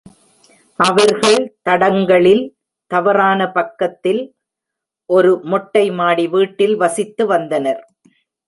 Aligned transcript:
அவர்கள் 0.79 1.37
தடங்களின் 1.61 2.41
தவறான 2.91 3.49
பக்கத்தில், 3.51 4.21
ஒரு 5.09 5.33
மொட்டை 5.45 5.85
மாடி 5.99 6.27
வீட்டில் 6.29 6.75
வசித்து 6.75 7.25
வந்தனர் 7.27 7.81